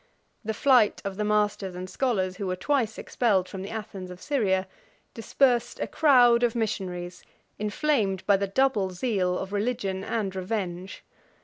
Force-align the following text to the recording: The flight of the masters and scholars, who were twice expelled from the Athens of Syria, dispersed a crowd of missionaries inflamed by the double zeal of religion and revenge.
The 0.43 0.55
flight 0.55 0.99
of 1.05 1.15
the 1.17 1.23
masters 1.23 1.75
and 1.75 1.87
scholars, 1.87 2.37
who 2.37 2.47
were 2.47 2.55
twice 2.55 2.97
expelled 2.97 3.47
from 3.47 3.61
the 3.61 3.69
Athens 3.69 4.09
of 4.09 4.19
Syria, 4.19 4.65
dispersed 5.13 5.79
a 5.79 5.85
crowd 5.85 6.41
of 6.41 6.55
missionaries 6.55 7.21
inflamed 7.59 8.25
by 8.25 8.37
the 8.37 8.47
double 8.47 8.89
zeal 8.89 9.37
of 9.37 9.53
religion 9.53 10.03
and 10.03 10.35
revenge. 10.35 11.03